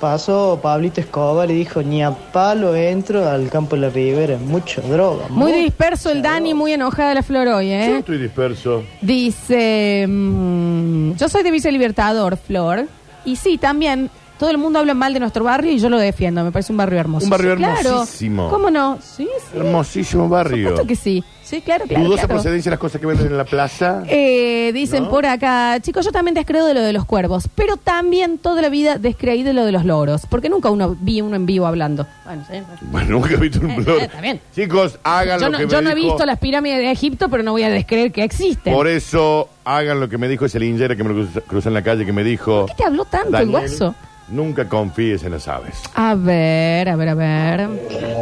[0.00, 4.80] Pasó Pablito Escobar y dijo, ni a palo entro al campo de la Ribera, mucho
[4.80, 5.26] droga.
[5.28, 5.62] Muy mucho".
[5.64, 7.98] disperso el Dani, muy enojada la Flor hoy, Yo ¿eh?
[7.98, 8.82] estoy disperso.
[9.02, 12.86] Dice, mm, yo soy de Vice Libertador, Flor.
[13.26, 14.08] Y sí, también,
[14.38, 16.42] todo el mundo habla mal de nuestro barrio y yo lo defiendo.
[16.44, 17.24] Me parece un barrio hermoso.
[17.24, 18.48] Un barrio hermosísimo.
[18.48, 18.98] ¿Cómo no?
[19.02, 19.58] Sí, sí.
[19.58, 20.68] Hermosísimo Por barrio.
[20.70, 21.22] supuesto que sí.
[21.50, 22.04] Sí, claro, claro.
[22.04, 22.34] Dudosa claro.
[22.34, 24.04] procedencia las cosas que venden en la plaza.
[24.06, 25.10] Eh, dicen ¿No?
[25.10, 28.68] por acá, chicos, yo también descreo de lo de los cuervos, pero también toda la
[28.68, 32.06] vida descreí de lo de los loros, porque nunca uno vi uno en vivo hablando.
[32.24, 32.58] Bueno, sí.
[32.82, 33.98] Bueno, nunca he visto un Eh, blog.
[33.98, 34.40] eh, está bien.
[34.54, 37.28] Chicos, hagan Yo lo no, que yo me no he visto las pirámides de Egipto,
[37.28, 38.72] pero no voy a descreer que existen.
[38.72, 42.06] Por eso, hagan lo que me dijo ese linjera que me cruzó en la calle,
[42.06, 42.60] que me dijo...
[42.66, 43.92] ¿Por qué te habló tanto el guaso?
[44.28, 45.74] Nunca confíes en las aves.
[45.96, 47.60] A ver, a ver, a ver.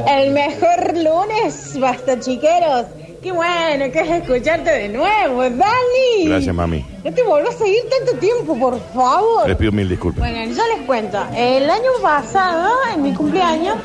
[0.09, 2.87] El mejor lunes, basta chiqueros.
[3.23, 6.25] Qué bueno que es escucharte de nuevo, Dani.
[6.27, 6.85] Gracias, mami.
[7.05, 9.49] No te vuelvas a seguir tanto tiempo, por favor.
[9.49, 10.21] Les pido mil disculpas.
[10.21, 11.19] Bueno, yo les cuento.
[11.35, 13.77] El año pasado, en mi cumpleaños,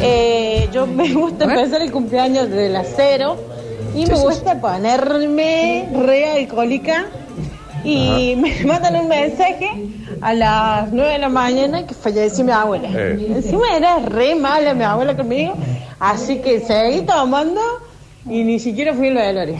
[0.00, 3.36] eh, yo me gusta empezar el cumpleaños desde las cero
[3.94, 7.06] y me gusta ponerme re alcohólica.
[7.82, 9.70] Y me mandan un mensaje
[10.20, 12.88] a las 9 de la mañana que falleció mi abuela.
[12.92, 13.26] Eh.
[13.36, 15.54] Encima era re mala mi abuela conmigo,
[16.00, 17.60] así que seguí tomando
[18.28, 19.56] y ni siquiera fui al velorio.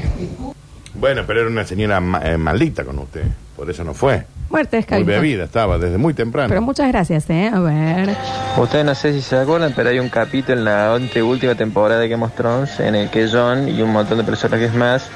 [0.94, 3.22] Bueno, pero era una señora ma- eh, maldita con usted.
[3.54, 4.24] Por eso no fue.
[4.50, 6.48] Muerte es Muy bebida estaba desde muy temprano.
[6.48, 7.50] Pero muchas gracias, ¿eh?
[7.52, 8.10] A ver.
[8.58, 12.08] Ustedes no sé si se acuerdan, pero hay un capítulo en la anteúltima temporada de
[12.08, 15.08] Game of Thrones en el que John y un montón de personajes más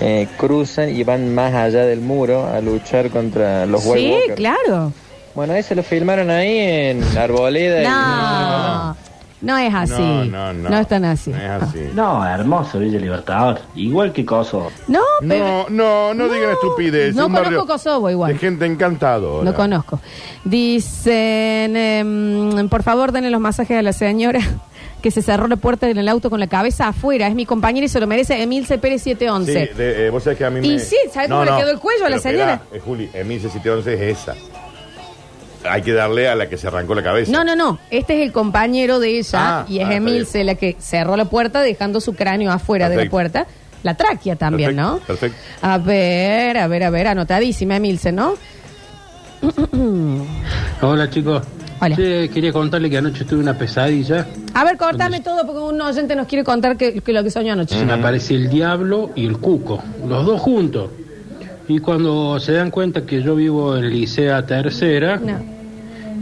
[0.00, 4.36] eh, cruzan y van más allá del muro a luchar contra los White Sí, Walkers.
[4.36, 4.92] claro.
[5.34, 7.82] Bueno, ese lo filmaron ahí en Arboleda.
[7.82, 8.96] y- No,
[9.40, 9.92] no es así.
[9.92, 10.68] No, no, no.
[10.70, 11.30] No es tan así.
[11.30, 11.78] No es así.
[11.94, 13.60] No, hermoso Villa Libertador.
[13.74, 14.70] Igual que Kosovo.
[14.88, 17.14] No, pero- No, no, no digan estupidez.
[17.14, 18.32] no un barrio conozco Kosovo igual.
[18.32, 19.44] De gente encantadora.
[19.44, 20.00] No conozco.
[20.44, 24.40] Dicen, em, por favor, denle los masajes a la señora
[25.02, 27.28] que se cerró la puerta del auto con la cabeza afuera.
[27.28, 29.74] Es mi compañera y se lo merece Emilce Pérez Sí, 711.
[29.76, 30.78] de- eh, vos sabés que a mí Y me...
[30.80, 32.54] sí, ¿sabés cómo le quedó el cuello a la señora?
[32.54, 34.34] esperá, eh, Juli, Emil 711 es esa.
[35.64, 37.32] Hay que darle a la que se arrancó la cabeza.
[37.32, 37.78] No, no, no.
[37.90, 41.16] Este es el compañero de ella Ah, y es ah, está Emilce la que cerró
[41.16, 43.10] la puerta dejando su cráneo afuera de la Perfecto.
[43.12, 43.46] puerta.
[43.82, 45.06] La tráquea también, Perfecto, ¿no?
[45.06, 45.38] Perfecto.
[45.62, 48.34] A ver, a ver, a ver, anotadísima Emilce, ¿no?
[50.82, 51.42] Hola chicos.
[51.80, 51.94] Hola.
[51.94, 54.26] Che, quería contarle que anoche tuve una pesadilla.
[54.54, 57.52] A ver, cortame todo porque un oyente nos quiere contar que, que lo que soñó
[57.52, 57.78] anoche.
[57.78, 60.90] Se me aparece el diablo y el cuco, los dos juntos.
[61.68, 65.20] Y cuando se dan cuenta que yo vivo en Licea Tercera.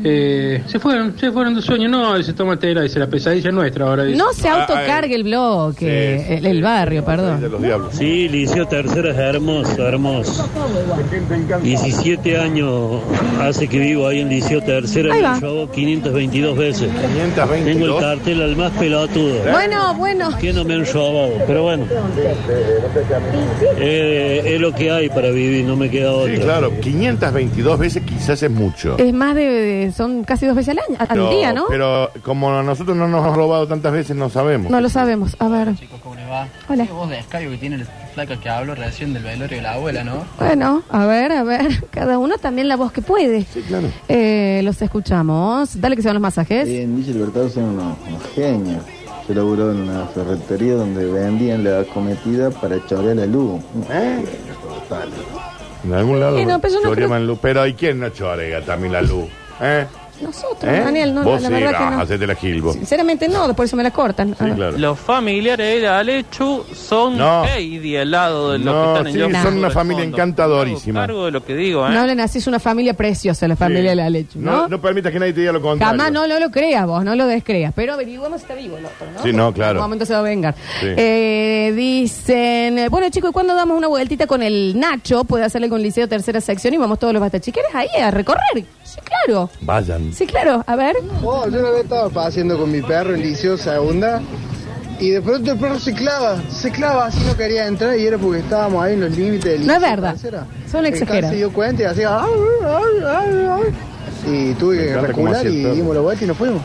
[0.09, 1.88] Eh, se fueron, se fueron de sueño.
[1.88, 4.05] No, dice toma tela, dice la pesadilla es nuestra ahora.
[4.05, 4.16] Dice.
[4.16, 7.40] No se autocargue el bloque, el, el barrio, perdón.
[7.90, 10.49] Sí, Liceo Tercera es hermoso, hermoso.
[11.62, 13.01] 17 años
[13.40, 15.12] hace que vivo ahí en Liceo Tercera.
[15.12, 15.35] Ahí Me va.
[15.35, 16.88] han robado 522 veces.
[16.90, 17.64] 522.
[17.64, 19.40] Tengo el cartel al más pelotudo.
[19.51, 20.29] Bueno, bueno.
[20.38, 21.85] Que no me han robado, pero bueno.
[23.79, 26.35] Eh, es lo que hay para vivir, no me queda otra.
[26.35, 28.97] Sí, claro, 522 veces quizás es mucho.
[28.99, 31.65] Es más de, son casi dos veces al año, al Pero- día, ¿no?
[31.69, 34.71] Pero como a nosotros no nos han robado tantas veces, no sabemos.
[34.71, 35.37] No lo sabemos.
[35.39, 35.69] A ver.
[36.03, 36.49] ¿Cómo le va?
[36.69, 36.87] Hola.
[36.87, 39.73] Qué voz de escabio que tiene el flaco que habló recién del velorio de la
[39.75, 40.25] abuela, ¿no?
[40.39, 41.85] Bueno, a ver, a ver.
[41.91, 43.43] Cada uno también la voz que puede.
[43.45, 43.89] Sí, claro.
[44.09, 45.81] Eh, los escuchamos.
[45.81, 46.69] Dale que se van los masajes.
[46.69, 48.83] En Villa Libertador son unos, unos genios.
[49.29, 53.61] Yo laburaba en una ferretería donde vendían la cometida para chorear la luz.
[53.91, 54.25] ¿Eh?
[55.85, 57.39] En algún lado Sí, no, pero yo no choreaban luz.
[57.43, 59.25] Pero ¿y quién no chorega también la luz?
[59.61, 59.88] ¿Eh?
[60.21, 60.81] Nosotros, ¿Eh?
[60.85, 62.03] Daniel, no, Vos la sí, verdad ah, que no.
[62.03, 62.75] hacete la gil, vos.
[62.75, 64.35] Sinceramente no, por eso me la cortan.
[64.79, 67.45] Los familiares de Alechu son No.
[67.45, 70.17] Heidi al lado de los No, que están en sí, Yahoo son una familia fondo.
[70.17, 70.93] encantadorísima.
[70.93, 71.91] Me hago cargo de lo que digo, ¿eh?
[71.91, 74.53] No hablen así, es una familia preciosa, la familia de la leche, ¿no?
[74.53, 75.99] No, no permitas que nadie te diga lo contrario.
[75.99, 77.73] Jamás no, no lo creas vos, no lo descreas.
[77.75, 79.23] Pero averiguamos si está vivo el otro, ¿no?
[79.23, 79.71] Sí, no, claro.
[79.73, 80.55] En algún momento se va a vengar.
[80.81, 80.87] Sí.
[80.97, 85.25] Eh, dicen, bueno chicos, ¿y cuándo damos una vueltita con el Nacho?
[85.25, 88.65] Puede hacerle con Liceo tercera sección y vamos todos los bastachiqueres ahí a recorrer.
[88.85, 89.51] Sí, claro.
[89.61, 90.06] Vayan.
[90.12, 90.62] Sí, claro.
[90.66, 90.97] A ver.
[91.23, 94.21] Oh, yo una vez estaba paseando con mi perro en Liceo Segunda
[94.99, 98.16] y de pronto el perro se clava, se clava, así no quería entrar y era
[98.19, 100.11] porque estábamos ahí en los límites del No es Liceo verdad.
[100.12, 100.47] Tercera.
[100.71, 100.85] Son
[101.31, 102.19] se dio cuenta y hacía.
[102.23, 102.31] "Ay,
[102.64, 103.47] ay, ay,
[104.27, 104.33] ay".
[104.51, 106.62] Y tuve que recular y dimos la vuelta y nos fuimos.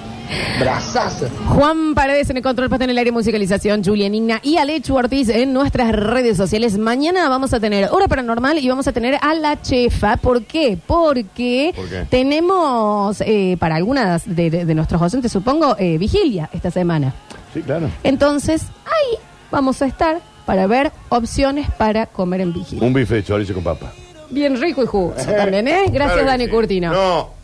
[0.59, 1.27] Brazazo.
[1.47, 5.29] Juan Paredes en el control puesto en el aire musicalización, Julián Igna y Alechu Ortiz
[5.29, 6.77] en nuestras redes sociales.
[6.77, 10.17] Mañana vamos a tener hora paranormal y vamos a tener a la chefa.
[10.17, 10.77] ¿Por qué?
[10.87, 12.05] Porque ¿Por qué?
[12.09, 17.13] tenemos eh, para algunas de, de- de nuestros docentes, supongo, eh, vigilia esta semana.
[17.53, 17.89] Sí, claro.
[18.03, 19.17] Entonces, ahí
[19.51, 22.85] vamos a estar para ver opciones para comer en vigilia.
[22.85, 23.91] Un bife de chorizo con papa.
[24.29, 25.85] Bien rico y jugoso también, ¿eh?
[25.91, 26.49] Gracias, Claro Dani sí.
[26.51, 26.91] Curtino.
[26.93, 27.40] No.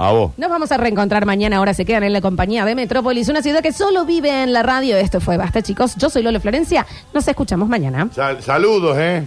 [0.00, 0.30] A vos.
[0.36, 1.56] Nos vamos a reencontrar mañana.
[1.56, 4.62] Ahora se quedan en la compañía de Metrópolis, una ciudad que solo vive en la
[4.62, 4.96] radio.
[4.96, 5.96] Esto fue Basta, chicos.
[5.96, 6.86] Yo soy Lolo Florencia.
[7.12, 8.08] Nos escuchamos mañana.
[8.14, 9.24] Sal- saludos, ¿eh?